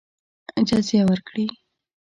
جزیه 0.67 1.03
ورکړي. 1.09 1.45